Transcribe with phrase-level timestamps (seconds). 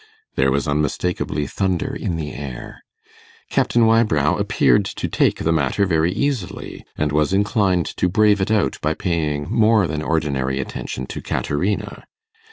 [0.33, 2.81] There was unmistakably thunder in the air.
[3.51, 8.49] Captain Wybrow appeared to take the matter very easily, and was inclined to brave it
[8.49, 12.05] out by paying more than ordinary attention to Caterina.